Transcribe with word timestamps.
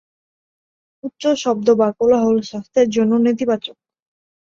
উচ্চ 1.03 1.23
শব্দ 1.37 1.67
বা 1.79 1.87
কোলাহল 1.99 2.37
স্বাস্থ্যের 2.41 2.87
জন্য 2.89 3.11
নেতিবাচক। 3.25 3.77